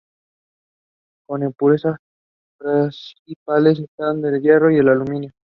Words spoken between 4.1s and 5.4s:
el hierro y el aluminio.